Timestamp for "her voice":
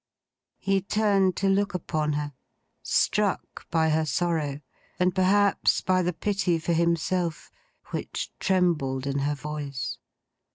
9.19-9.99